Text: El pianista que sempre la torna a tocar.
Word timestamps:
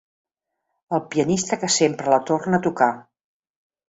El 0.97 1.03
pianista 1.11 1.59
que 1.63 1.69
sempre 1.75 2.13
la 2.13 2.19
torna 2.31 2.59
a 2.59 2.61
tocar. 2.69 2.89